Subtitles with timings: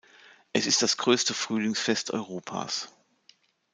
[0.51, 2.89] Es ist das größte Frühlingsfest Europas.